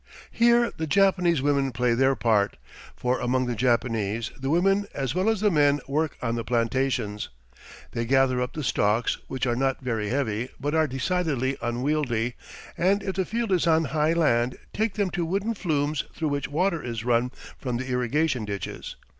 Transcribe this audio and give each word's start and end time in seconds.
Here 0.31 0.71
the 0.75 0.87
Japanese 0.87 1.43
women 1.43 1.71
play 1.71 1.93
their 1.93 2.15
part 2.15 2.57
for, 2.95 3.19
among 3.19 3.45
the 3.45 3.53
Japanese, 3.53 4.31
the 4.35 4.49
women 4.49 4.87
as 4.95 5.13
well 5.13 5.29
as 5.29 5.41
the 5.41 5.51
men 5.51 5.79
work 5.87 6.17
on 6.23 6.33
the 6.33 6.43
plantations. 6.43 7.29
They 7.91 8.05
gather 8.05 8.41
up 8.41 8.53
the 8.53 8.63
stalks, 8.63 9.19
which 9.27 9.45
are 9.45 9.55
not 9.55 9.79
very 9.81 10.09
heavy 10.09 10.49
but 10.59 10.73
are 10.73 10.87
decidedly 10.87 11.55
unwieldy, 11.61 12.33
and 12.75 13.03
if 13.03 13.13
the 13.15 13.25
field 13.25 13.51
is 13.51 13.67
on 13.67 13.83
high 13.93 14.13
land 14.13 14.57
take 14.73 14.95
them 14.95 15.11
to 15.11 15.23
wooden 15.23 15.53
flumes 15.53 16.03
through 16.15 16.29
which 16.29 16.47
water 16.47 16.81
is 16.81 17.05
run 17.05 17.31
from 17.59 17.77
the 17.77 17.87
irrigation 17.87 18.43
ditches. 18.43 18.95